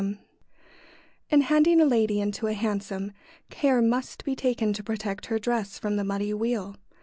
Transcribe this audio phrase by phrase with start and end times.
[1.31, 3.11] ]In handing a lady into a hansom
[3.51, 6.75] care must be taken to protect her dress from the muddy wheel.